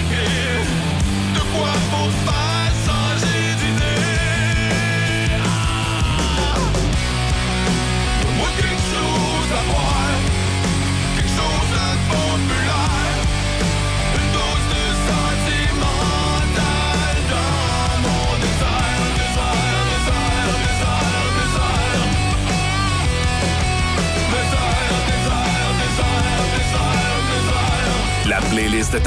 [0.00, 0.24] sacré,
[1.34, 2.39] de quoi mon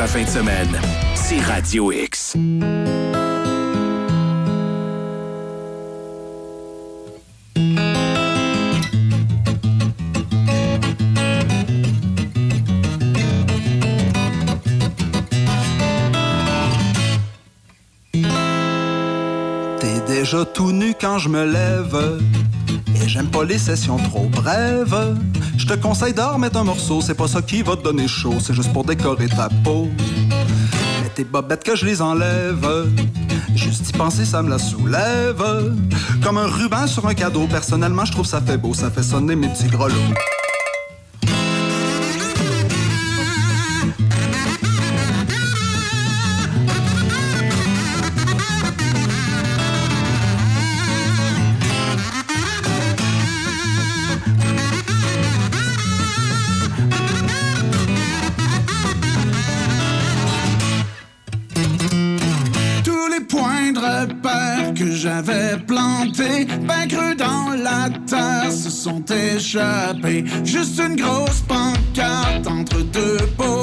[0.08, 0.80] fin de semaine.
[1.16, 2.36] C'est Radio X.
[19.80, 22.20] T'es déjà tout nu quand je me lève.
[22.96, 25.16] Et j'aime pas les sessions trop brèves.
[25.58, 28.36] Je te conseille d'en remettre un morceau, c'est pas ça qui va te donner chaud,
[28.40, 29.88] c'est juste pour décorer ta peau.
[31.02, 32.68] Mais tes bobettes que je les enlève.
[33.56, 35.44] Juste y penser, ça me la soulève.
[36.24, 39.36] Comme un ruban sur un cadeau, personnellement, je trouve ça fait beau, ça fait sonner
[39.36, 39.94] mes petits grelots.
[68.84, 70.26] Sont échappés.
[70.44, 73.63] Juste une grosse pancarte entre deux poteaux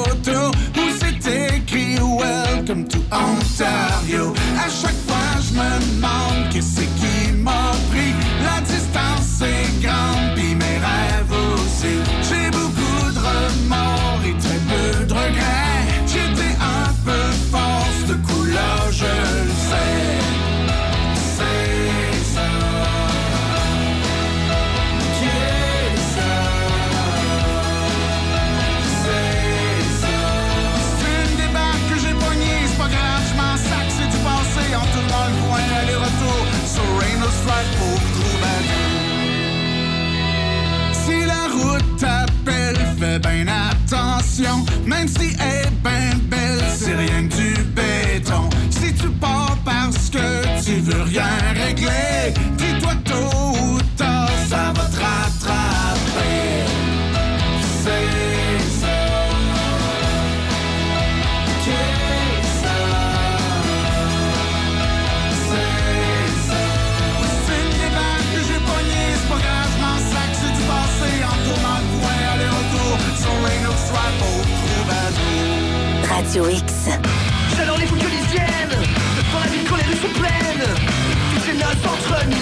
[76.31, 76.87] Radio X.
[77.57, 78.69] J'adore les foules lisiennes
[79.33, 80.65] Dans la ville quand les rues sont pleines
[81.33, 82.37] Toutes ces notes entre nous,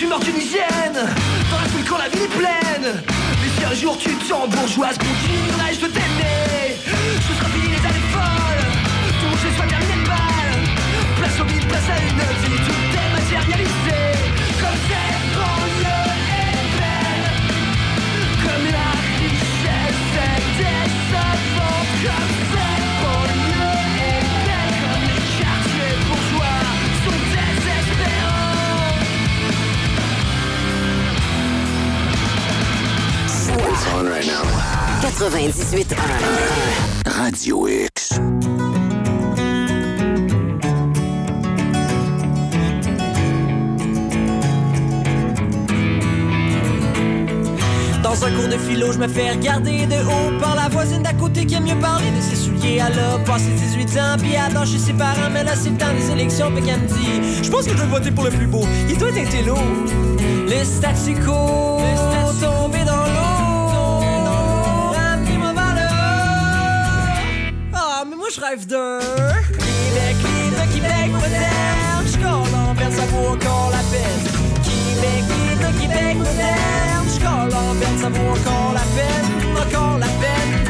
[0.00, 1.06] tes humeurs tunisiennes.
[1.50, 3.02] Dans la foule quand la ville est pleine.
[3.06, 7.86] Mais si un jour tu te sens bourgeoise Continuerai-je de t'aimer Je serai fini les
[7.86, 8.64] années folles.
[9.20, 10.52] Ton chez soit terminé le bal.
[11.18, 12.79] Place au vide, place à une vie
[35.30, 35.94] 98
[37.06, 38.20] Radio X.
[48.02, 51.12] Dans un cours de philo, je me fais regarder de haut par la voisine d'à
[51.12, 52.80] côté qui aime mieux parler de ses souliers.
[52.84, 55.94] Elle a passé 18 ans, puis elle chez ses parents, mais là c'est le temps
[55.94, 58.48] des élections, puis qu'elle me dit Je pense que je vais voter pour le plus
[58.48, 58.64] beau.
[58.88, 59.54] Il doit être intello.
[60.48, 61.78] Le statu quo,
[62.40, 63.09] tombé dans
[68.40, 69.00] Rêve d'un
[69.52, 72.06] Québec libre, Québec moderne.
[72.06, 74.22] Je en perdre, ça vaut encore la peine.
[74.64, 77.06] Québec libre, Québec moderne.
[77.06, 79.28] Je en perdre, ça vaut encore la peine,
[79.60, 80.64] encore la peine.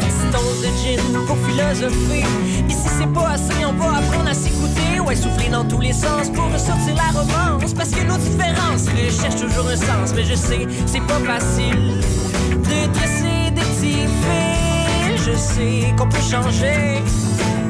[0.00, 2.24] Petite dose de gin pour philosopher.
[2.68, 4.98] Si c'est pas assez, on va apprendre à s'écouter.
[5.06, 7.74] Ouais, souffler dans tous les sens pour ressortir la romance.
[7.74, 10.12] Parce que nos différences recherchent toujours un sens.
[10.16, 12.00] Mais je sais, c'est pas facile
[12.50, 13.29] de dresser.
[15.32, 16.98] Je sais qu'on peut changer,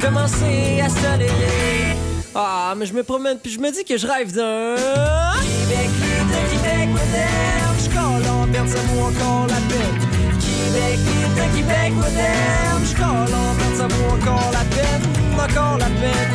[0.00, 1.96] commencer à se tolérer.
[2.34, 4.76] Ah, mais je me promène puis je me dis que je rêve d'un
[5.42, 7.76] Québec libre, Québec moderne.
[7.78, 9.98] Je colle en perte, ça vaut encore la peine.
[10.40, 12.82] Québec libre, Québec moderne.
[12.84, 15.02] Je colle en perte, ça vaut encore la peine,
[15.34, 16.32] encore la peine.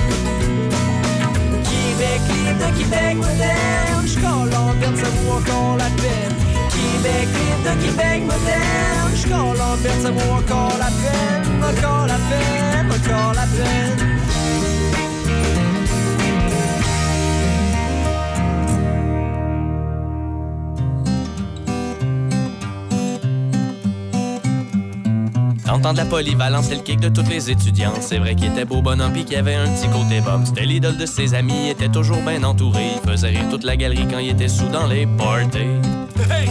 [1.63, 4.01] Québec libre Québec moderne.
[4.03, 6.35] Jusqu'à l'envers, ça vaut encore la peine.
[6.69, 9.44] Québec libre Québec moderne.
[10.01, 11.63] Ça vaut encore la peine.
[11.63, 14.15] Encore la peine, encore la peine.
[25.95, 28.01] La polyvalence, c'est le kick de toutes les étudiantes.
[28.01, 30.43] C'est vrai qu'il était beau bonhomme pis qu'il avait un petit côté bum.
[30.43, 32.93] C'était l'idole de ses amis, il était toujours bien entouré.
[32.95, 35.59] Il faisait rire toute la galerie quand il était sous dans les parties.
[36.31, 36.49] Hey,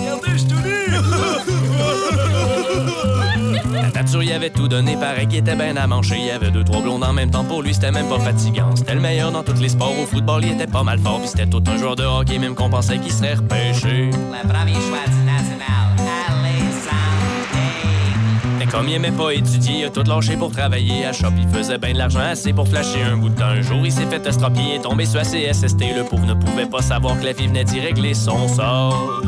[4.34, 6.16] avait tout donné, pareil qu'il était bien à manger.
[6.18, 8.74] Il y avait deux, trois blondes en même temps, pour lui c'était même pas fatigant.
[8.74, 11.20] C'était le meilleur dans tous les sports, au football il était pas mal fort.
[11.20, 14.10] Pis c'était tout un joueur de hockey, même qu'on pensait qu'il serait repêché.
[14.10, 16.64] Le premier choix du national, allez,
[18.58, 21.28] Mais comme il aimait pas étudier, il a tout lâché pour travailler à shop.
[21.38, 23.44] Il faisait bien de l'argent assez pour flasher un bout de temps.
[23.44, 25.80] Un jour, il s'est fait estropier et tombé sur la CSST.
[25.96, 29.22] Le pauvre ne pouvait pas savoir que la fille venait d'y régler son sort.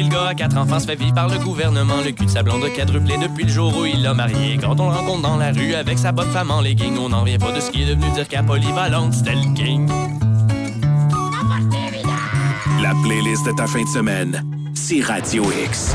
[0.00, 2.00] Aujourd'hui, le gars a quatre enfants se fait vivre par le gouvernement.
[2.02, 4.56] Le cul de sa blonde a quadruplé depuis le jour où il l'a marié.
[4.58, 7.22] Quand on le rencontre dans la rue avec sa bonne femme en legging, on n'en
[7.22, 9.88] vient pas de ce qui est devenu dire qu'à polyvalente, c'était le king.
[12.82, 14.42] La playlist de ta fin de semaine,
[14.74, 15.94] c'est Radio X.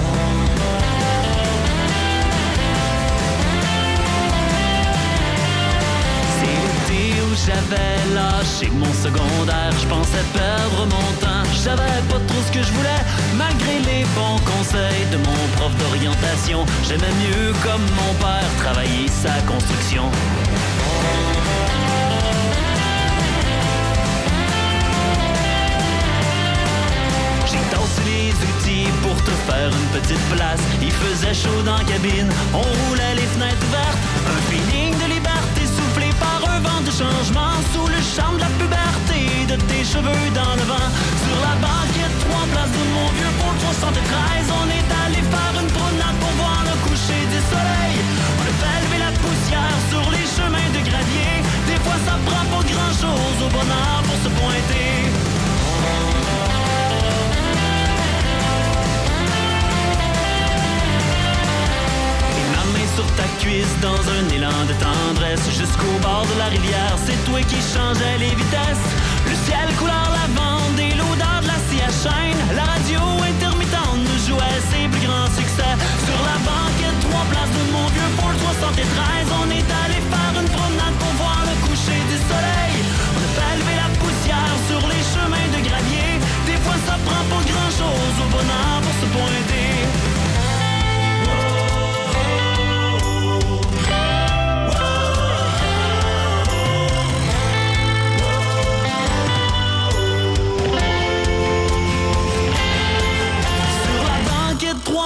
[6.38, 9.72] C'est l'été où j'avais lâché mon secondaire.
[9.82, 11.35] Je pensais perdre mon temps.
[11.56, 13.02] Je savais pas trop ce que je voulais.
[13.38, 19.34] Malgré les bons conseils de mon prof d'orientation, j'aimais mieux comme mon père travailler sa
[19.52, 20.04] construction.
[28.06, 30.60] Les outils pour te faire une petite place.
[30.80, 33.98] Il faisait chaud dans la cabine, on roulait les fenêtres ouvertes.
[34.28, 38.50] Un feeling de liberté soufflé par un vent de changement sous le charme de la
[38.60, 38.85] puberté
[39.64, 40.90] tes cheveux dans le vent.
[41.24, 45.56] Sur la banquette, trois places de mon vieux pour le 73, on est allé faire
[45.62, 47.96] une promenade pour voir le coucher du soleil.
[48.40, 51.34] On a fait lever la poussière sur les chemins de gravier.
[51.68, 55.46] Des fois, ça prend pas grand chose au bonheur pour se pointer.
[62.96, 67.42] Sur ta cuisse dans un élan de tendresse Jusqu'au bord de la rivière, c'est toi
[67.42, 68.88] qui changeais les vitesses
[69.30, 71.60] Le ciel couleur lavande et l'odeur de la
[72.04, 75.74] chaîne La radio intermittente nous jouait ses plus grands succès.
[76.06, 78.86] Sur la banquette, trois places de mon vieux Ford 73
[79.42, 82.76] On est allé faire une promenade pour voir le coucher du soleil.
[83.16, 86.10] On a fait lever la poussière sur les chemins de gravier.
[86.50, 89.55] Des fois ça prend pas grand chose au bonheur pour se pointer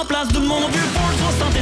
[0.00, 1.60] trois places de mon vieux Ford 73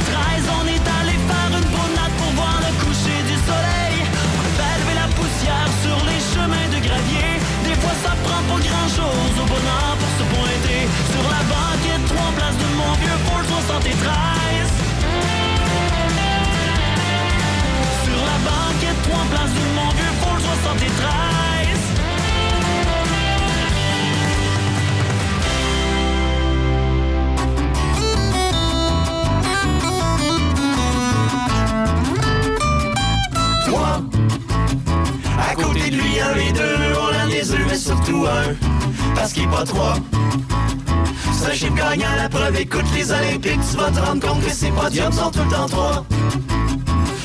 [0.61, 3.97] On est allé faire une promenade pour voir le coucher du soleil.
[4.39, 7.31] On fait lever la poussière sur les chemins de gravier.
[7.67, 10.81] Des fois ça prend pas grand chose au bonheur pour se pointer
[11.11, 13.99] Sur la banquette, trois places de mon vieux Ford 73
[18.05, 21.38] Sur la banquette, trois places de mon vieux Ford 73
[35.89, 38.53] lui, un et deux, on a des œufs, mais surtout un.
[39.15, 39.95] Parce qu'il est pas trois.
[41.33, 44.51] C'est un chiffre gagnant, la preuve, écoute les Olympiques, tu vas te rendre compte que
[44.51, 46.05] ces podiums sont tout le temps trois.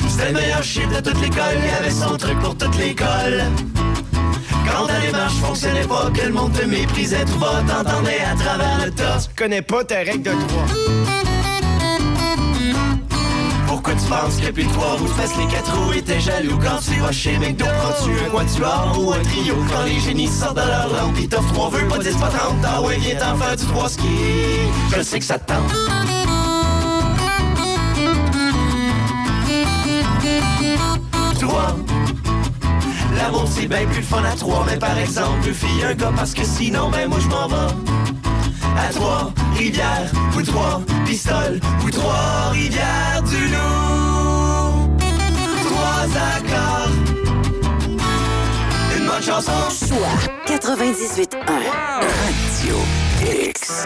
[0.07, 3.43] C'était le meilleur chiffre de toute l'école, il avait son truc pour toute l'école.
[4.65, 8.85] Quand ta démarche fonctionnait pas, que le monde te méprisait tout bas, t'entendais à travers
[8.85, 9.17] le tas.
[9.19, 10.94] Tu connais pas ta règle de trois.
[13.99, 17.11] Tu penses que puis trois roues fesses les quatre roues t'es jaloux quand tu vas
[17.11, 17.65] chez McDo.
[17.65, 21.53] Prends-tu un quatuor ou un trio Quand les génies sortent de leur lampe Pis t'offres
[21.53, 22.57] trois vœux, pas dix, pas trente.
[22.63, 24.03] Ah ouais, viens t'en faire du trois ski
[24.95, 25.71] Je sais que ça te tente.
[31.39, 31.75] Trois
[33.15, 36.33] L'amour c'est bien plus fun à trois Mais par exemple, deux filles, un gars Parce
[36.33, 37.73] que sinon, ben moi je m'en vais
[38.77, 44.97] à trois rivières ou trois pistoles ou trois rivières du loup.
[45.63, 46.05] Trois
[46.35, 46.91] accords.
[48.97, 49.51] Une bonne chanson.
[49.69, 50.15] Choix
[50.47, 51.35] 98.1.
[51.45, 52.75] Radio
[53.49, 53.85] X.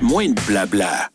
[0.00, 1.07] Moins de blabla.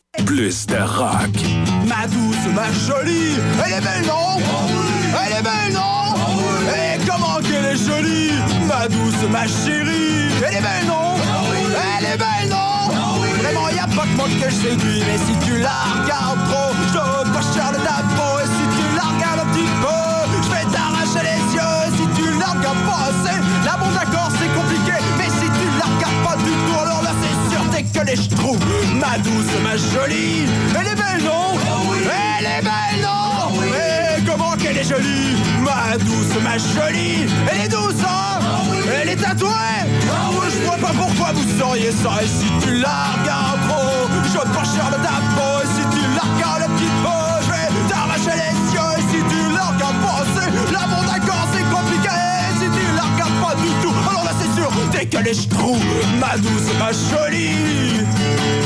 [56.93, 58.05] jolie.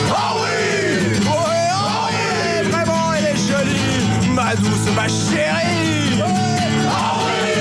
[0.10, 6.22] Ah oh oui, oh ah oui, vraiment elle est jolie, ma douce, ma chérie.
[6.22, 7.52] Ah oh oui,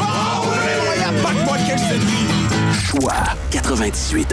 [0.00, 0.56] ah oui,
[0.94, 1.78] il n'y a pas que moi qu'elle.
[2.72, 4.24] Choix 98.1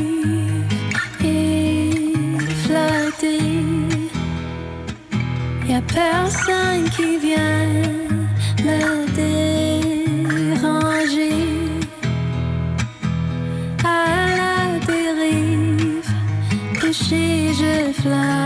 [5.81, 8.06] personne qui vient.
[8.65, 10.55] La déranger
[13.83, 13.85] à
[14.39, 16.11] la dérive,
[16.79, 18.36] couché je flamme.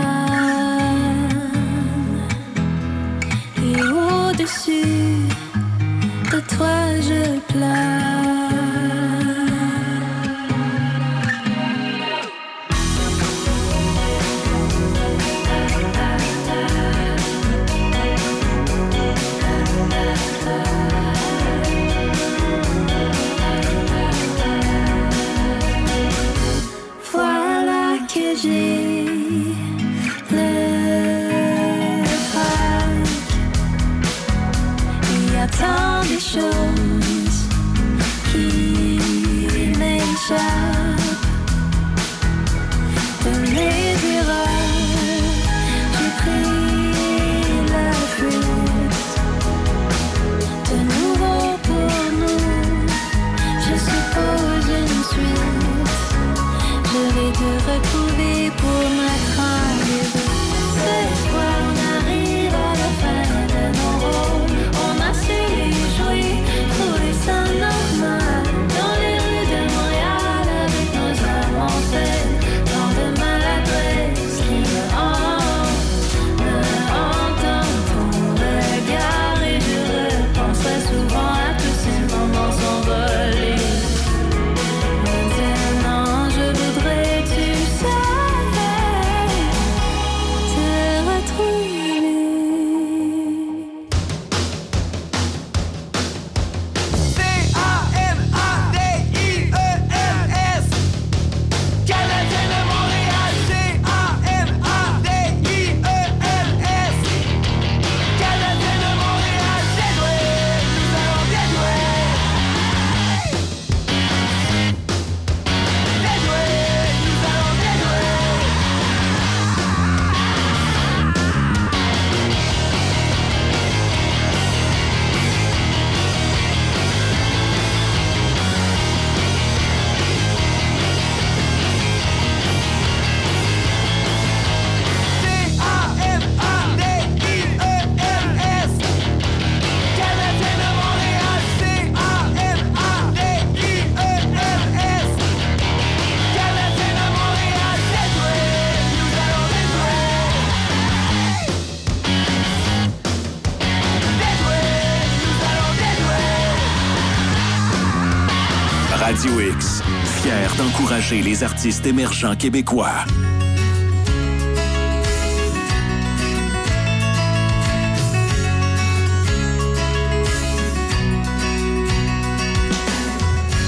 [161.12, 163.04] chercher les artistes émergents québécois.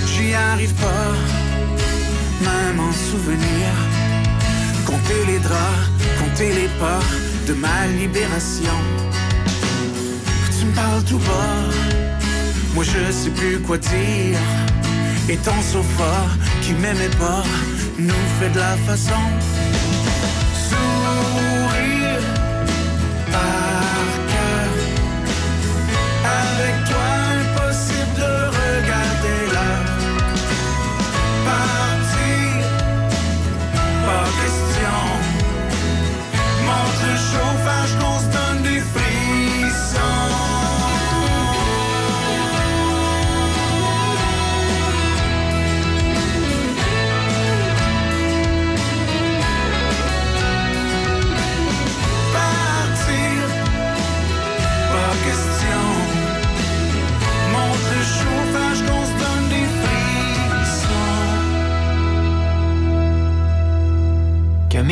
[0.07, 1.13] J'y arrive pas,
[2.41, 3.69] même en souvenir.
[4.87, 7.01] Compter les draps, compter les pas
[7.47, 8.79] de ma libération.
[10.59, 11.61] Tu me parles tout bas,
[12.75, 14.39] moi je sais plus quoi dire.
[15.29, 16.27] Et ton sofa
[16.65, 17.43] qui m'aimait pas
[17.99, 19.13] nous fait de la façon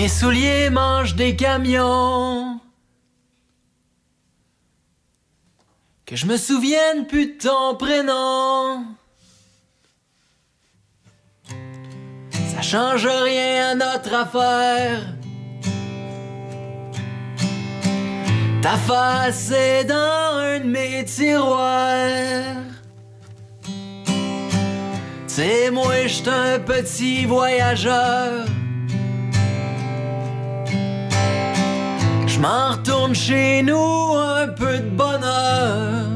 [0.03, 2.59] mes souliers mangent des camions.
[6.05, 8.85] Que je me souvienne plus de ton prénom.
[12.51, 15.03] Ça change rien à notre affaire.
[18.61, 22.57] Ta face est dans un de mes tiroirs.
[25.29, 28.47] C'est moi, j'suis un petit voyageur.
[32.43, 36.07] M'en retourne chez nous un peu de bonheur.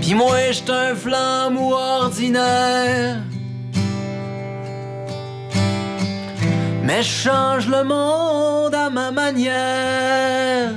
[0.00, 3.16] Puis moi, j'suis un flambeau ordinaire.
[6.84, 10.70] Mais je change le monde à ma manière.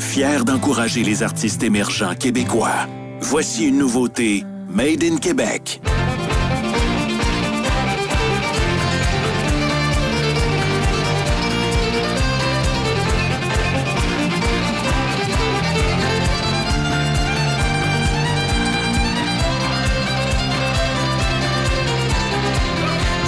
[0.00, 2.88] Fier d'encourager les artistes émergents québécois.
[3.20, 5.80] Voici une nouveauté Made in Québec.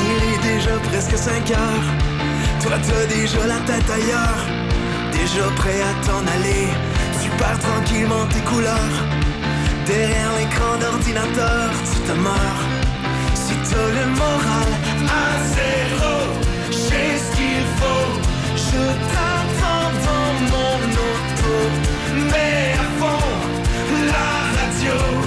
[0.03, 1.59] Il est déjà presque 5 heures.
[2.61, 4.66] Toi, t'as déjà la tête ailleurs.
[5.37, 6.67] Déjà prêt à t'en aller.
[7.23, 8.97] Tu pars tranquillement tes couleurs.
[9.85, 12.63] Derrière l'écran d'ordinateur, tu te meurs.
[13.35, 14.71] Si t'as le moral
[15.05, 16.15] à zéro,
[16.71, 18.09] j'ai ce qu'il faut.
[18.57, 20.79] Je t'attends dans mon
[21.11, 21.55] auto.
[22.31, 23.29] Mais à fond,
[24.09, 25.26] la radio.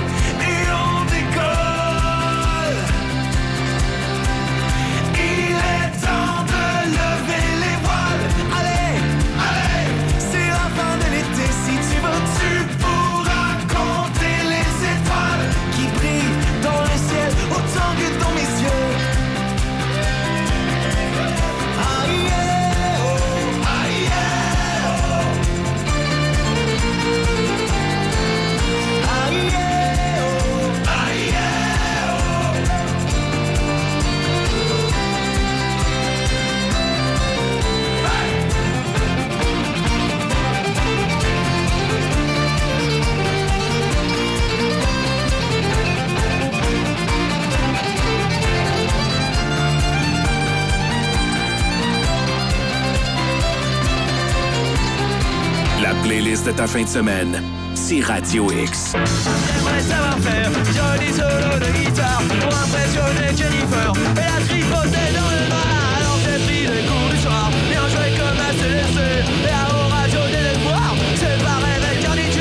[56.09, 57.39] Playlist de ta fin de semaine,
[57.75, 58.93] c'est Radio X.
[58.93, 65.41] J'aimerais savoir faire joli solo de guitare pour impressionner Jennifer et la tripoter dans le
[65.49, 65.69] noir.
[65.99, 68.97] Alors j'ai pris les cours du soir, bien joué comme un CDC
[69.45, 70.95] et à au radio des espoirs.
[71.13, 72.37] C'est pareil avec un DJ.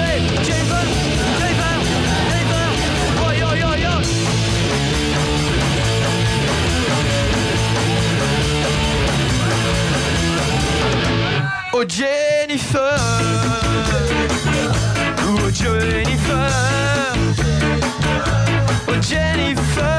[0.46, 0.84] Jennifer,
[1.38, 1.76] Jennifer,
[2.30, 2.68] Jennifer,
[3.20, 3.94] oh yo yo yo.
[11.74, 12.96] Oh Jennifer,
[19.00, 19.97] Jennifer,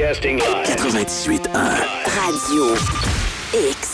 [0.00, 0.66] Broadcasting live.
[0.66, 1.52] 98.1.
[2.16, 2.74] Radio
[3.68, 3.89] X.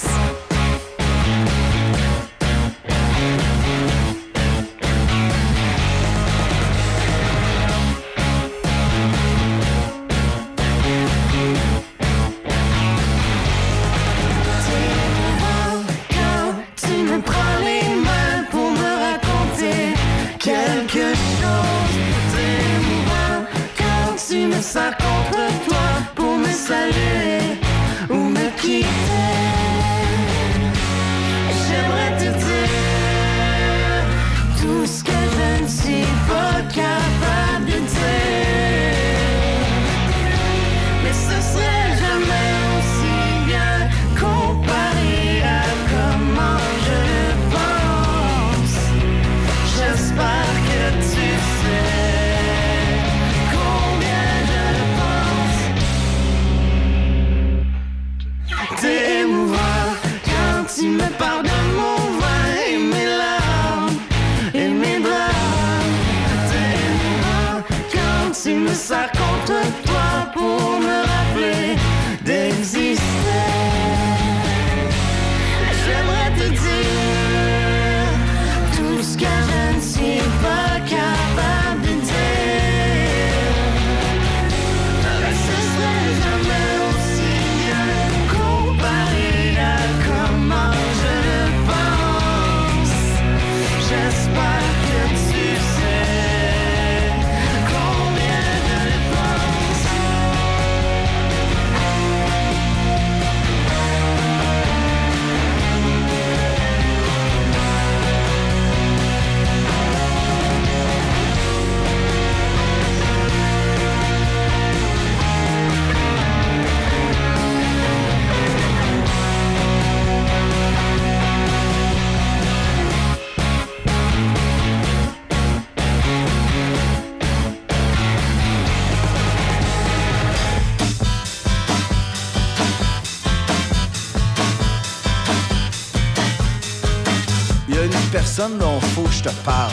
[138.80, 139.72] faut que je te parle.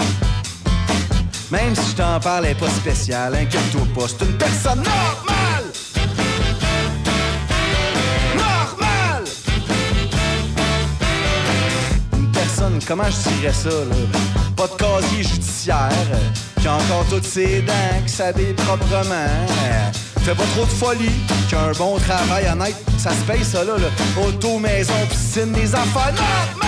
[1.51, 5.71] Même si je t'en parle, elle est pas spéciale, inquiète-toi pas, c'est une personne normale!
[8.35, 9.25] Normale!
[12.17, 13.95] Une personne, comment je dirais ça, là?
[14.55, 15.91] Pas de casier judiciaire,
[16.59, 19.29] qui a encore toutes ses dents, qui s'habille proprement,
[20.21, 23.63] fait pas trop de folie, qui a un bon travail honnête, ça se paye ça
[23.63, 23.89] là, là.
[24.25, 26.62] Auto, maison, piscine, des affaires normales!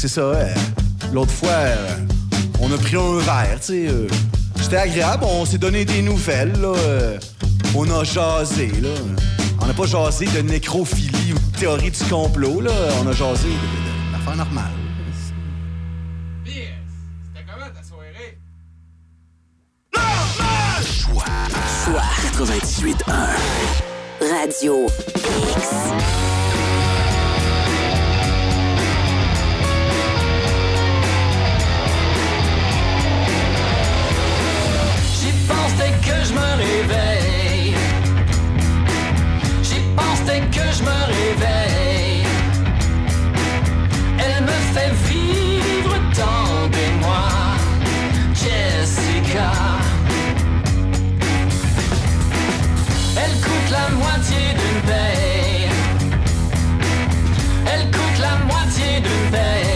[0.00, 0.54] C'est ça, euh,
[1.12, 1.88] l'autre fois, euh,
[2.58, 3.86] on a pris un verre, tu sais.
[3.86, 4.08] euh,
[4.58, 6.72] C'était agréable, on s'est donné des nouvelles, là.
[6.74, 7.18] euh,
[7.74, 8.88] on a jasé, là.
[9.60, 12.70] On n'a pas jasé de nécrophilie ou de théorie du complot, là.
[13.04, 13.48] On a jasé
[14.10, 14.70] d'affaires normales.
[20.82, 22.02] Choix
[22.38, 23.04] 98.1.
[24.20, 24.86] Radio
[25.56, 26.39] X.
[39.62, 42.24] J'y pense dès que je me réveille.
[44.18, 47.58] Elle me fait vivre tant des mois,
[48.32, 49.52] Jessica.
[53.16, 55.68] Elle coûte la moitié d'une paye.
[57.72, 59.69] Elle coûte la moitié d'une paye.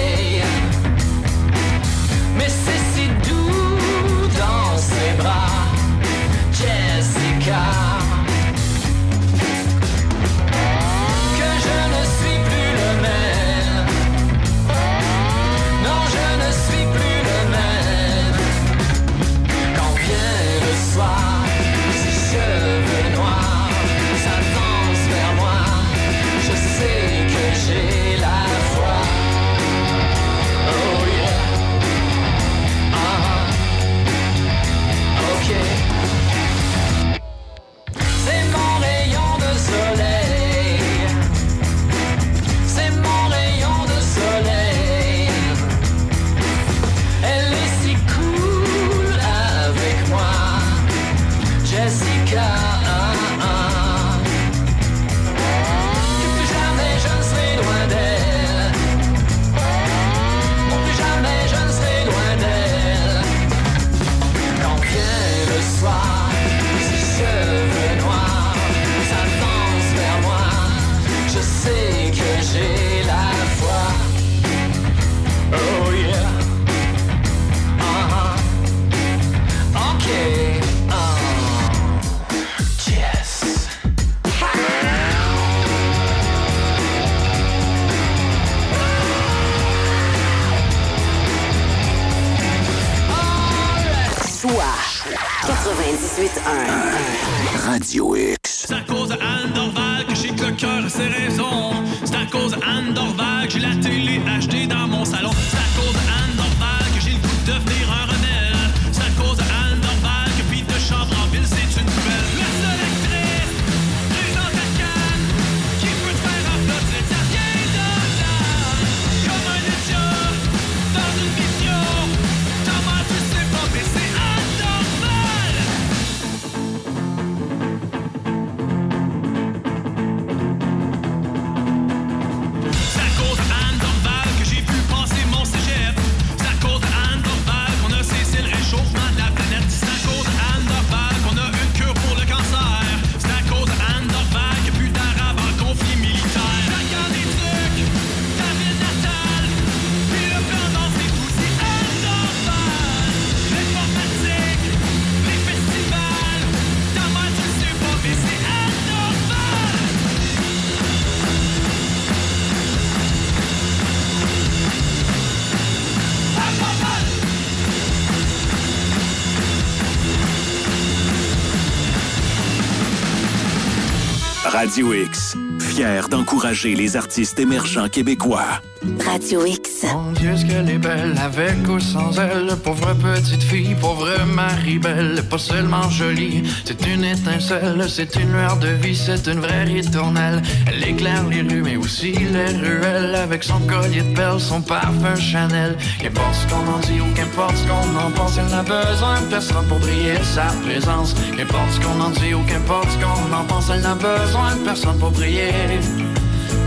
[174.65, 175.37] Radio X.
[175.61, 178.63] Fier d'encourager les artistes émergents québécois.
[179.05, 179.87] Radio X.
[179.93, 182.55] Mon Dieu, ce qu'elle est belle, avec ou sans elle.
[182.63, 185.23] Pauvre petite fille, pauvre Marie-Belle.
[185.29, 190.43] Pas seulement jolie, c'est une étincelle, c'est une lueur de vie, c'est une vraie ritournelle.
[190.67, 193.15] Elle éclaire les rues, mais aussi les ruelles.
[193.15, 195.77] Avec son collier de perles, son parfum Chanel.
[196.01, 199.27] Qu'importe ce qu'on en dit ou qu'importe ce qu'on en pense, elle n'a besoin de
[199.27, 201.15] personne pour briller sa présence.
[201.37, 204.65] Qu'importe ce qu'on en dit ou qu'importe ce qu'on en pense, elle n'a besoin de
[204.65, 205.53] personne pour briller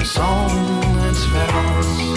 [0.03, 0.86] son
[1.37, 2.16] indifférence.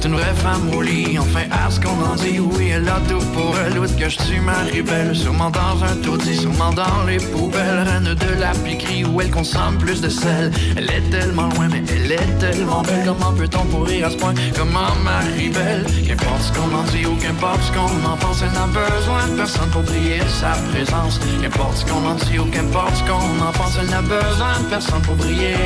[0.00, 3.00] C'est une vraie femme au lit, enfin à ce qu'on en dit, oui, elle a
[3.08, 7.18] tout pour elle, outre que je suis Marie-Belle, sûrement dans un taudis, sûrement dans les
[7.18, 10.50] poubelles, reine de la piquerie où elle consomme plus de sel.
[10.76, 14.34] Elle est tellement loin, mais elle est tellement belle, comment peut-on pourrir à ce point,
[14.56, 18.66] comment Marie-Belle, qu'importe ce qu'on en dit ou qu'importe ce qu'on en pense, elle n'a
[18.66, 23.02] besoin de personne pour briller sa présence, qu'importe ce qu'on en dit ou qu'importe ce
[23.04, 25.56] qu'on en pense, elle n'a besoin de personne pour briller.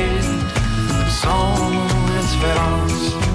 [1.09, 1.27] Son
[2.17, 3.30] indifférence.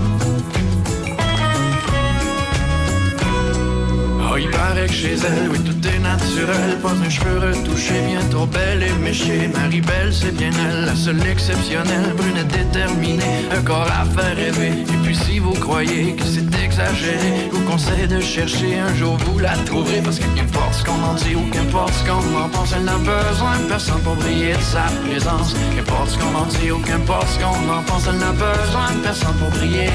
[4.36, 6.78] Oh, il paraît que chez elle, oui, tout est naturel.
[6.82, 9.48] Pas un cheveu retouché, bientôt belle et méchée.
[9.48, 12.12] Marie-Belle, c'est bien elle, la seule exceptionnelle.
[12.14, 14.72] Brunette déterminée, un corps à faire rêver.
[14.92, 18.78] Et puis si vous croyez que c'est exagéré, vous conseille de chercher.
[18.78, 20.02] Un jour vous la trouverez.
[20.04, 22.98] Parce que qu'importe ce qu'on en dit ou qu'importe ce qu'on en pense, elle n'a
[22.98, 25.54] besoin de personne pour briller de sa présence.
[25.74, 29.02] Qu'importe ce qu'on en dit ou qu'importe ce qu'on en pense, elle n'a besoin de
[29.02, 29.88] personne pour briller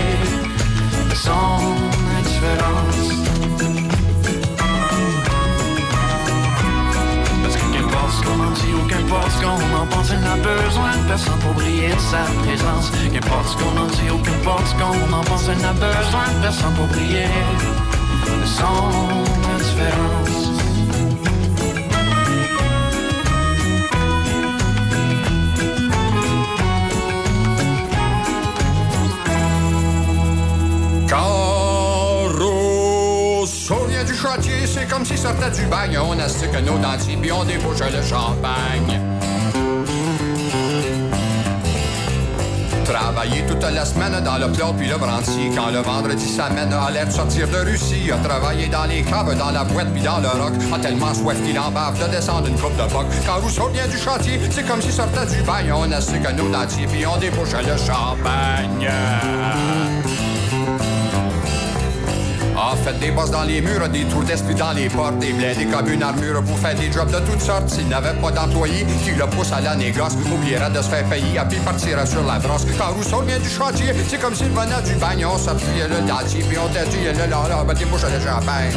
[1.12, 1.30] de son
[2.18, 3.41] indifférence.
[8.74, 12.92] Ou qu'importe ce qu'on en pense, elle n'a besoin de personne pour briller sa présence.
[13.14, 16.74] Qu'importe ce qu'on en dit qu'importe ce qu'on en pense, elle n'a besoin de personne
[16.74, 17.28] pour briller
[18.26, 18.92] de son
[19.54, 20.41] indifférence.
[34.40, 35.98] C'est comme s'il sortait du bagne.
[35.98, 39.02] On astique nos dentiers, puis on débouche le champagne.
[42.86, 45.52] Travailler toute la semaine dans le plat puis le brandy.
[45.54, 48.10] Quand le vendredi s'amène, a l'air de sortir de Russie.
[48.10, 50.54] A dans les caves, dans la boîte puis dans le rock.
[50.74, 53.08] A tellement soif qu'il en bave de descendre une coupe de boc.
[53.26, 55.74] Quand Rousseau vient du chantier, c'est comme s'il sortait du bagne.
[55.74, 58.90] On astique nos dentiers puis on débouche le champagne.
[62.72, 65.66] Ah, faites des bosses dans les murs, des trous d'esprit dans les portes, des blindés
[65.66, 67.68] comme une armure pour faire des jobs de toutes sortes.
[67.70, 71.36] S'il n'avait pas d'employé qui le pousse à la négoce, oubliera de se faire payer,
[71.36, 72.66] et puis partira sur la brosse.
[72.78, 76.46] Quand Rousseau vient du chantier, c'est comme s'il venait du bagne, on sortit le dentier,
[76.48, 78.72] puis on t'a le là, ben, des bouches de champagne.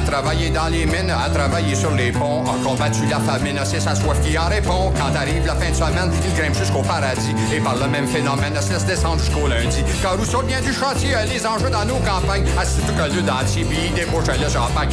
[0.00, 3.80] A travaillé dans les mines, a travaillé sur les ponts, a combattu la famine, c'est
[3.80, 4.92] sa soif qui en répond.
[4.96, 7.34] Quand arrive la fin de semaine, il grimpe jusqu'au paradis.
[7.54, 9.84] Et par le même phénomène, se laisse descendre jusqu'au lundi.
[10.02, 13.64] Quand Rousseau vient du chantier, les enjeux dans nos campagnes, assis tout que le dentier,
[13.64, 14.88] puis il débouche le champagne.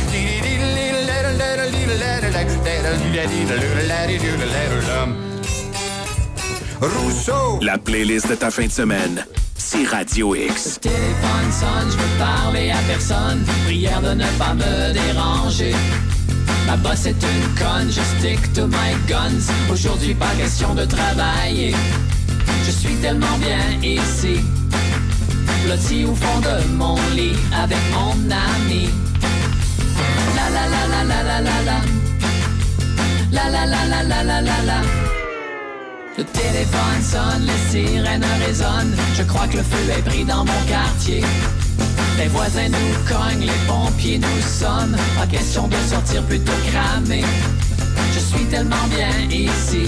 [6.82, 7.60] Rousseau!
[7.62, 9.26] La playlist de ta fin de semaine,
[9.58, 10.80] c'est Radio X.
[10.82, 13.44] téléphone sonne, je veux parler à personne.
[13.66, 15.74] Prière de ne pas me déranger.
[16.66, 19.52] Ma bosse est une conne, je stick to my guns.
[19.72, 21.74] Aujourd'hui, pas question de travailler.
[22.66, 24.42] Je suis tellement bien ici.
[25.66, 28.90] Blotti au fond de mon lit avec mon ami.
[30.36, 31.82] La la la la la la la la.
[33.32, 35.07] La la la la la la la la.
[36.18, 38.96] Le téléphone sonne, les sirènes résonnent.
[39.16, 41.24] Je crois que le feu est pris dans mon quartier.
[42.18, 44.98] Les voisins nous cognent, les pompiers nous sonnent.
[45.16, 47.24] Pas question de sortir plutôt cramé.
[48.14, 49.86] Je suis tellement bien ici.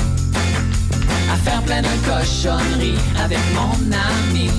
[1.33, 4.51] À faire plein de cochonneries avec mon ami.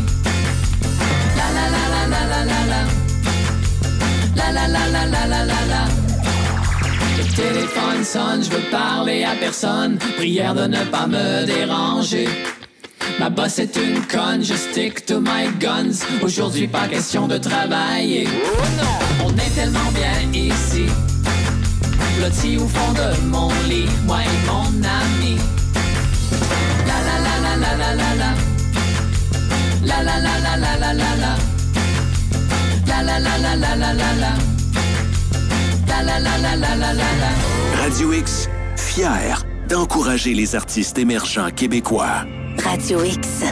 [1.36, 2.82] La la la la la la la la.
[4.34, 5.99] La la la la la la la la.
[7.40, 9.96] Téléphone sonne, je veux parler à personne.
[10.18, 12.28] Prière de ne pas me déranger.
[13.18, 16.04] Ma bosse est une conne, je stick to my guns.
[16.22, 18.28] Aujourd'hui, pas question de travailler.
[18.28, 20.84] Oh non, on est tellement bien ici.
[22.18, 24.68] Blotti au fond de mon lit, moi et mon
[25.00, 25.38] ami.
[26.88, 28.30] La la la la la la la la.
[29.86, 31.32] La la la la la la la la.
[32.86, 34.59] La la la la la la la la.
[37.74, 42.24] Radio X, fier d'encourager les artistes émergents québécois.
[42.64, 43.44] Radio X.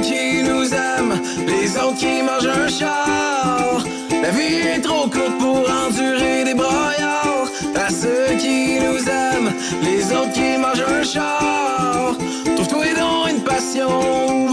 [0.00, 3.84] qui nous aiment, les autres qui mangent un char.
[4.22, 7.48] La vie est trop courte pour endurer des broyards.
[7.74, 12.14] À ceux qui nous aiment, les autres qui mangent un char.
[12.56, 14.43] Trouve-toi donc une passion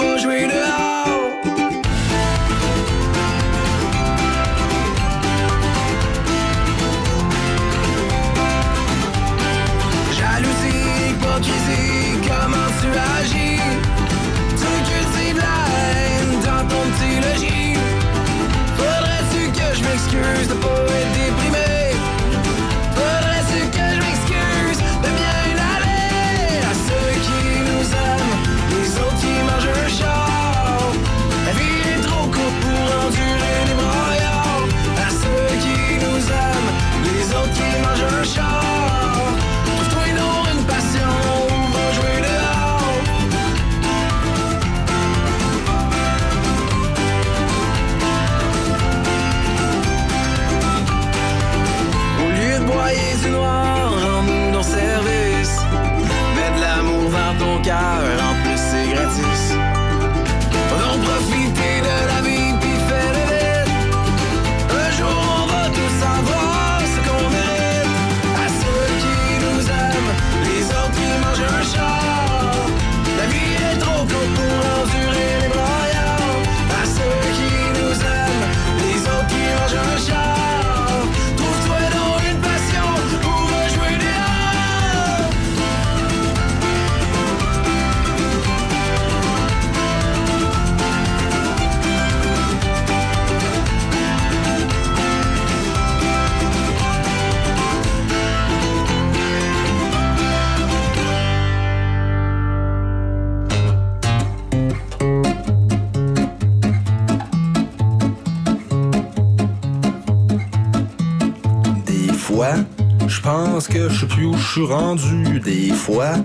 [113.31, 115.39] pense que je sais plus où je suis rendu.
[115.39, 116.15] Des fois,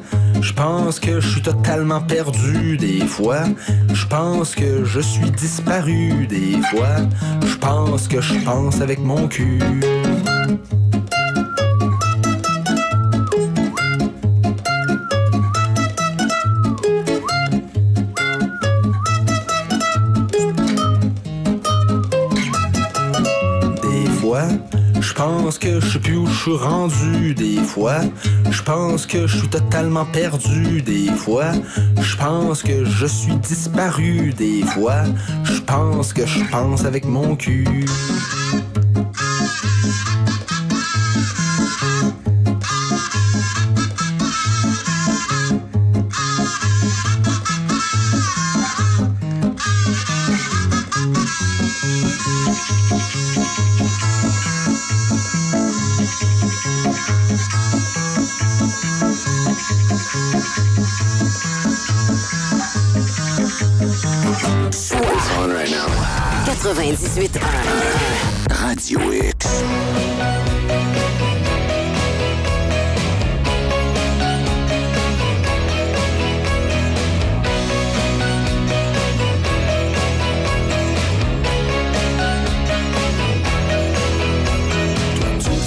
[0.41, 2.77] je pense que je suis totalement perdu.
[2.77, 3.45] Des fois,
[3.93, 6.27] je pense que je suis disparu.
[6.27, 6.97] Des fois,
[7.47, 9.61] je pense que je pense avec mon cul.
[26.51, 27.35] Suis rendu.
[27.35, 28.01] Des fois,
[28.51, 30.81] je pense que je suis totalement perdu.
[30.81, 31.51] Des fois,
[32.01, 34.33] je pense que je suis disparu.
[34.33, 35.03] Des fois,
[35.43, 37.87] je pense que je pense avec mon cul.
[66.77, 67.41] 98.1.
[68.51, 69.65] Radio X.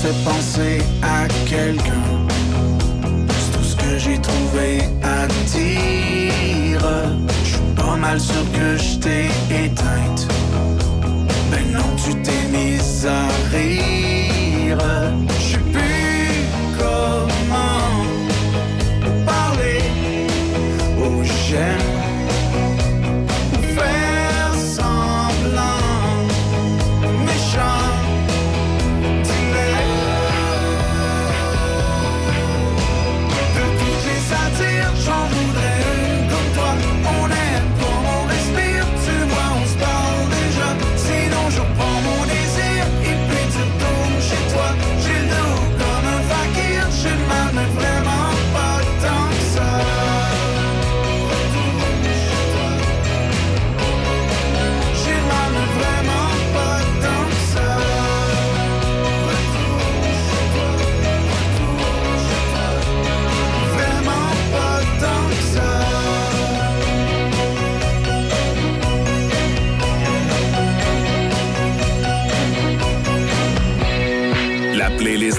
[0.02, 1.92] Fais penser à quelqu'un.
[3.28, 6.80] C'est tout ce que j'ai trouvé à dire.
[7.44, 9.26] Je suis pas mal sûr que je t'ai
[9.66, 10.28] éteinte.
[11.72, 14.78] Non, tu t'es mise à rire.
[15.40, 15.99] Je plus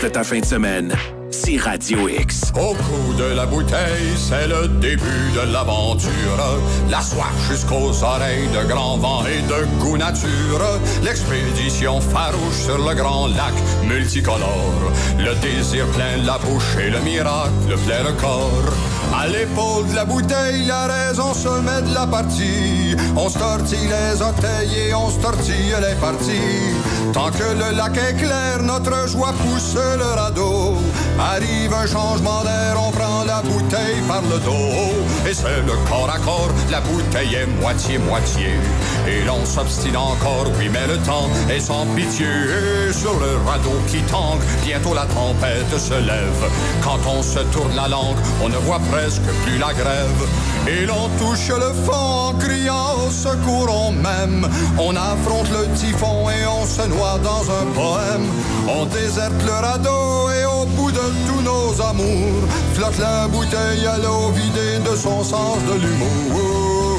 [0.02, 0.94] de ta fin de semaine,
[1.30, 2.52] c'est Radio X.
[2.54, 6.10] Au coup de la bouteille, c'est le début de l'aventure.
[6.90, 10.80] La soif jusqu'aux oreilles de grand vent et de goût nature.
[11.02, 13.52] L'expédition farouche sur le grand lac
[13.84, 14.92] multicolore.
[15.18, 18.72] Le désir plein la bouche et le miracle plein le corps.
[19.12, 22.96] À l'épaule de la bouteille, la raison se met de la partie.
[23.16, 26.74] On se les orteils et on se les parties.
[27.12, 30.76] Tant que le lac est clair, notre joie pousse le radeau.
[31.18, 34.94] Arrive un changement d'air, on prend la bouteille par le dos.
[35.28, 38.50] Et c'est le corps à corps, la bouteille est moitié-moitié.
[39.10, 42.26] Et l'on s'obstine encore, oui, mais le temps est sans pitié.
[42.26, 46.44] Et sur le radeau qui tangue, bientôt la tempête se lève.
[46.80, 50.22] Quand on se tourne la langue, on ne voit presque plus la grève.
[50.68, 54.48] Et l'on touche le fond en criant au secours, on m'aime.
[54.78, 58.26] On affronte le typhon et on se noie dans un poème.
[58.68, 63.98] On déserte le radeau et au bout de tous nos amours, flotte la bouteille à
[63.98, 66.89] l'eau vidée de son sens de l'humour.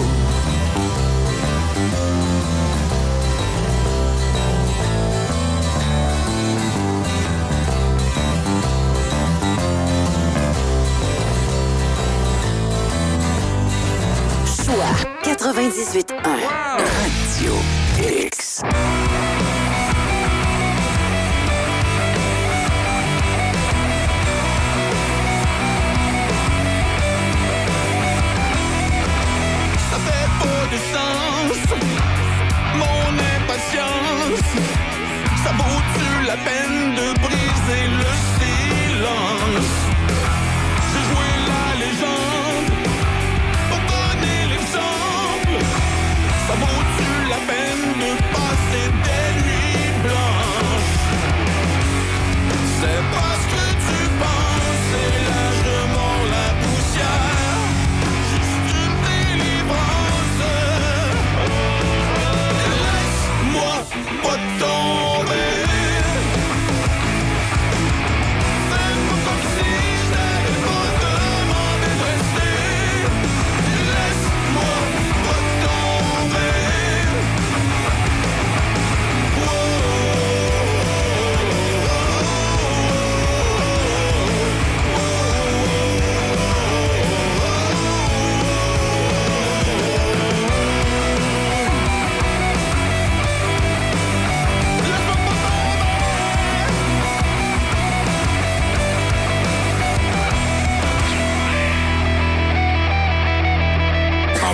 [15.52, 16.16] 98.1.
[16.78, 17.54] Radio
[18.00, 18.62] X.
[29.90, 31.60] Ça fait pas de sens,
[32.78, 34.52] mon impatience.
[35.44, 37.21] Ça vaut-tu la peine de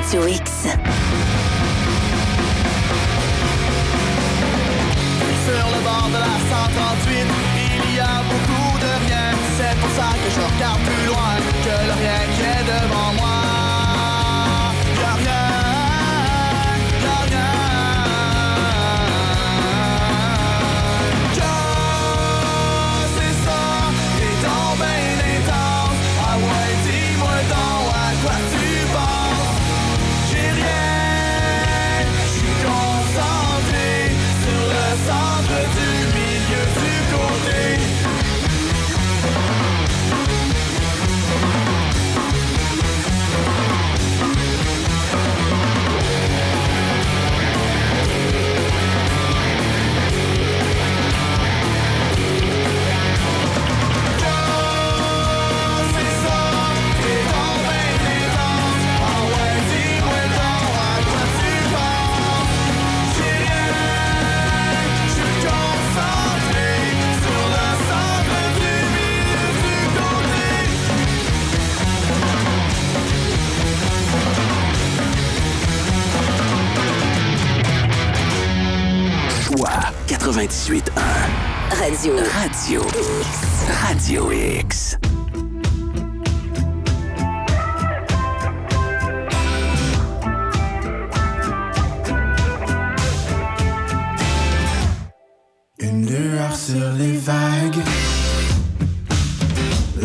[0.07, 1.06] Radio X.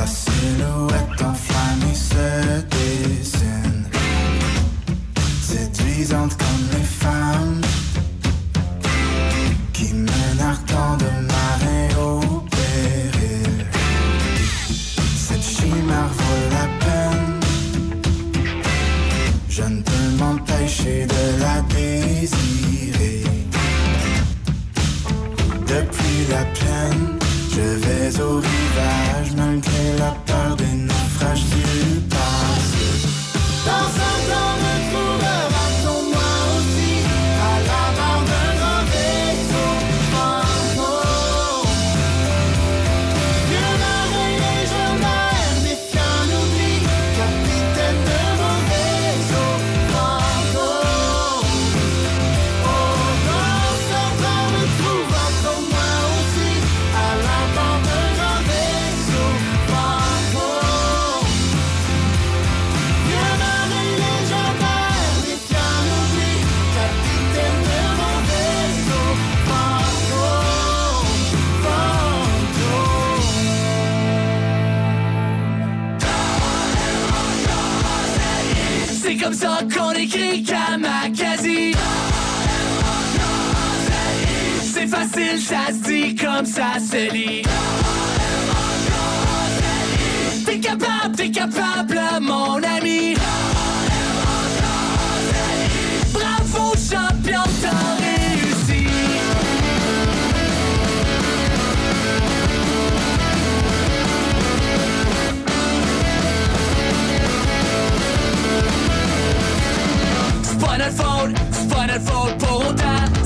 [0.02, 1.11] La silhouette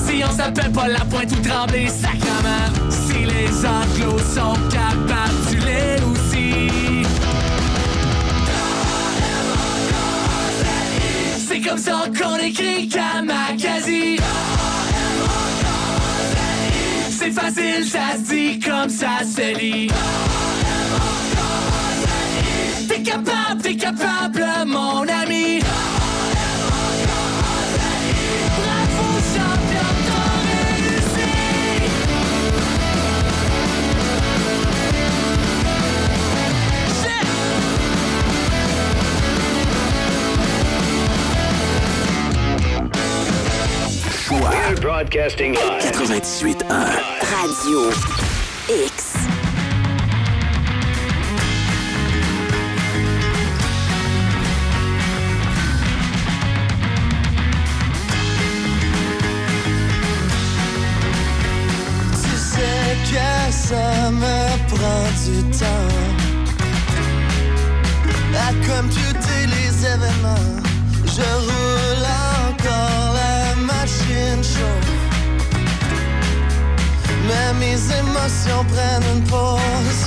[0.05, 5.57] Si on s'appelle pas la pointe ou trembler sacrement Si les enclos sont capables, tu
[5.57, 7.03] l'es aussi.
[11.47, 14.17] C'est comme ça qu'on écrit Kamakazi.
[17.09, 19.89] C'est facile, ça se dit comme ça se lit.
[22.89, 25.36] T'es capable, t'es capable, mon ami
[44.27, 45.81] Choix We're broadcasting live.
[45.83, 46.67] 98.1.
[46.67, 47.91] Radio
[48.67, 49.15] X.
[62.11, 65.87] Tu sais que ça me prend du temps.
[68.35, 70.61] À computer les événements,
[71.05, 71.66] je roule
[77.27, 80.01] Mais mes émotions prennent une pause.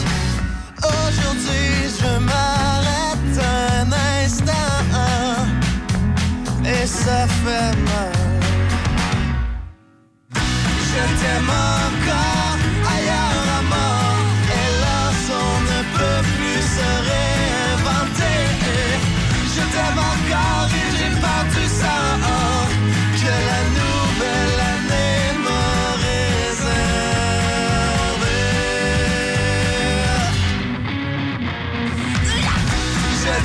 [0.83, 3.93] Aujourd'hui, je m'arrête un
[4.25, 5.47] instant.
[6.65, 8.21] Et ça fait mal.
[10.35, 12.40] Je t'aime encore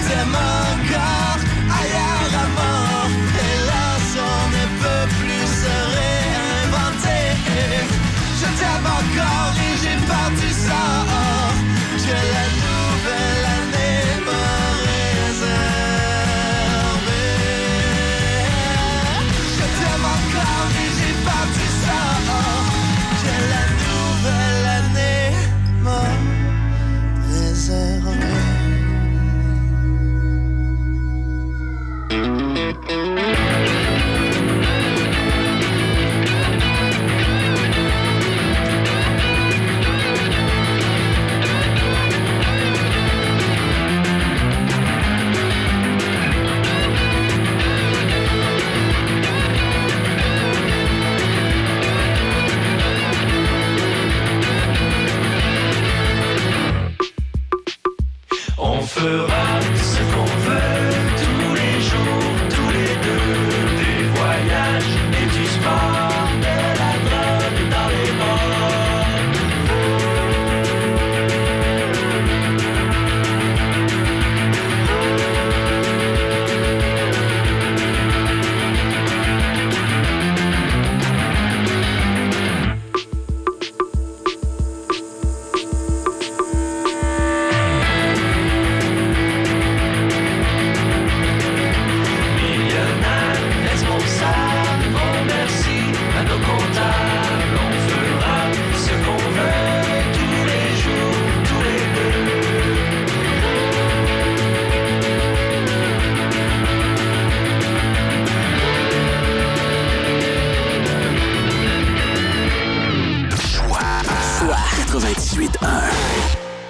[0.06, 1.24] Je t'aime encore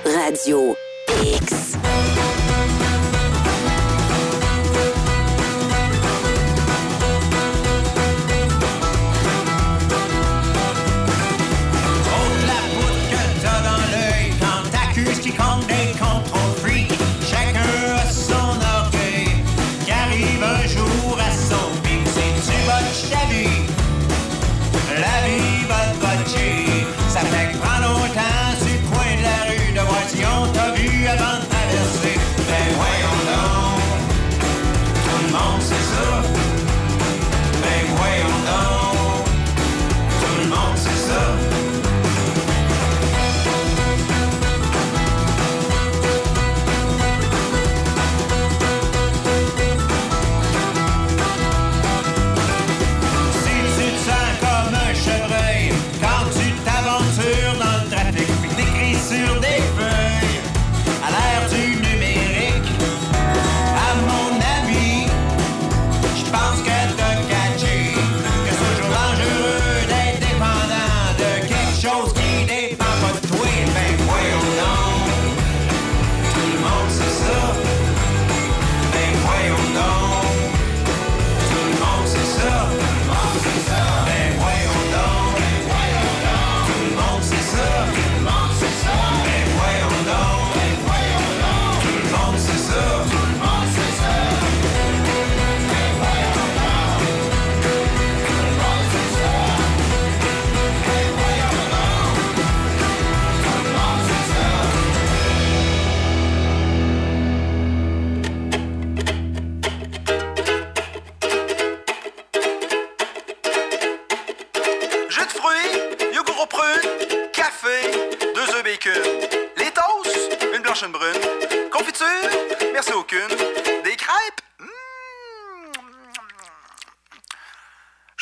[0.05, 0.75] Radio
[1.07, 1.64] X.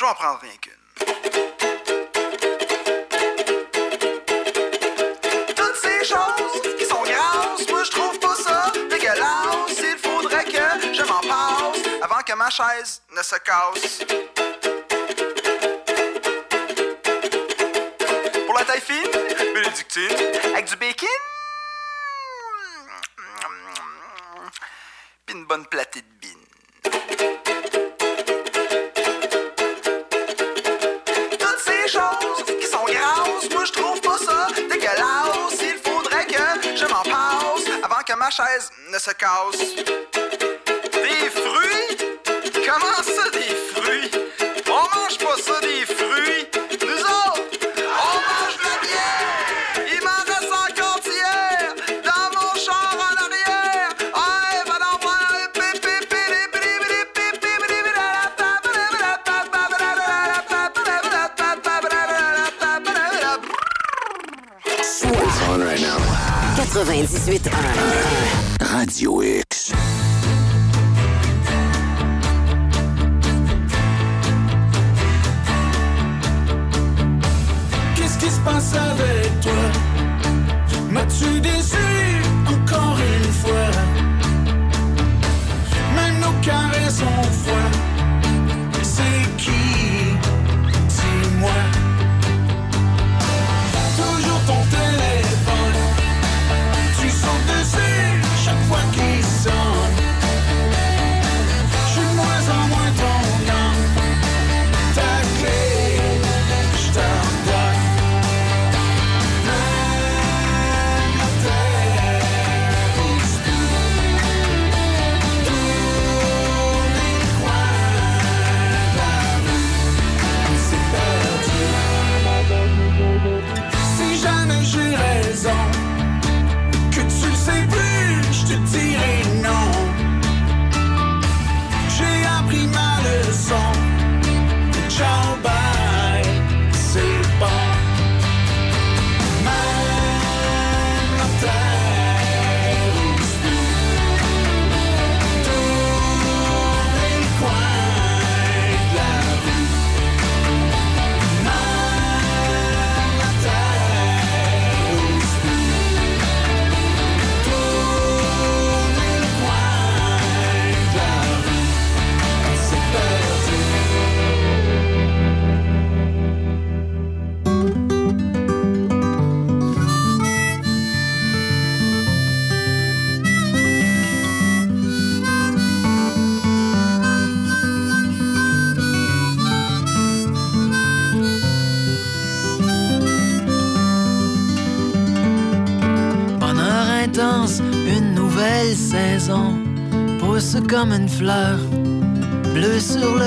[0.03, 0.73] Je vais en prendre rien qu'une.
[5.55, 9.79] Toutes ces choses qui sont grasses, moi je trouve pas ça dégueulasse.
[9.79, 13.99] Il faudrait que je m'en passe avant que ma chaise ne se casse.
[18.45, 19.09] Pour la taille fine,
[19.53, 20.17] bénédictine,
[20.53, 21.07] avec du bacon.
[25.25, 27.42] Puis une bonne platée de bine.
[38.35, 40.12] Dash nessa causa.
[68.93, 69.42] 滋味。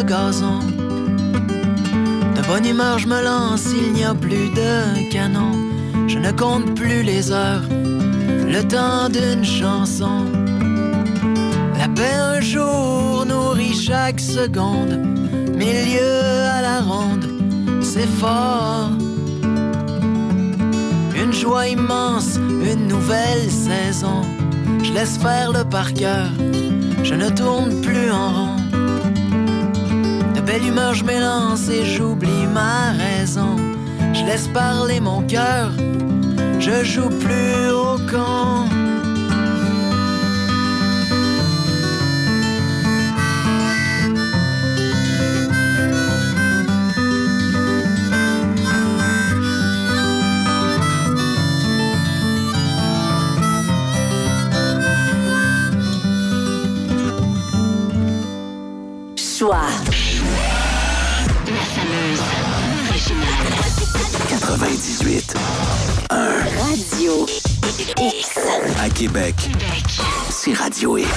[0.06, 0.12] De
[2.46, 5.50] bonne humeur, je me lance, il n'y a plus de canon.
[6.06, 10.26] Je ne compte plus les heures, le temps d'une chanson.
[11.76, 14.96] La paix un jour nourrit chaque seconde,
[15.56, 16.20] milieu
[16.56, 17.26] à la ronde,
[17.82, 18.90] c'est fort.
[21.20, 24.22] Une joie immense, une nouvelle saison.
[24.84, 26.28] Je laisse faire le par cœur,
[27.02, 28.55] je ne tourne plus en rond.
[30.46, 33.56] Belle humeur, je m'élance et j'oublie ma raison.
[34.14, 35.72] Je laisse parler mon cœur,
[36.60, 38.85] je joue plus au camp.
[65.06, 65.34] 98.
[66.10, 66.16] 1.
[66.58, 67.26] Radio
[67.96, 68.38] X.
[68.82, 69.36] À Québec,
[70.30, 71.08] c'est Radio X.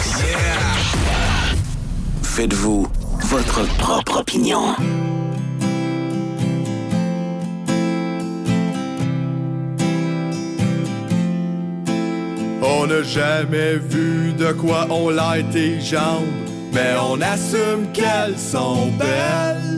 [2.22, 2.88] Faites-vous
[3.24, 4.76] votre propre opinion.
[12.62, 16.28] On n'a jamais vu de quoi on l'a été jambes,
[16.74, 19.69] mais on assume qu'elles sont belles.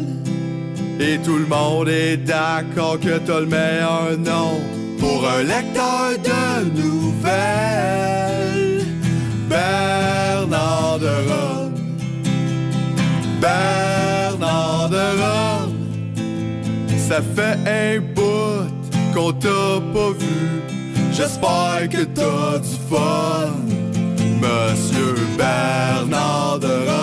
[1.03, 4.59] Et tout le monde est d'accord que t'as le meilleur nom
[4.99, 8.85] pour un lecteur de nouvelles.
[9.49, 11.73] Bernard de Rome.
[13.41, 15.73] Bernard de Rome.
[17.09, 18.69] Ça fait un bout
[19.11, 20.61] qu'on t'a pas vu.
[21.11, 23.55] J'espère que t'as du fun,
[24.39, 27.01] Monsieur Bernard de Rome.